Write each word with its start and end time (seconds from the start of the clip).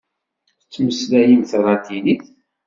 Tettmeslayemt 0.61 1.49
talatinit? 1.51 2.25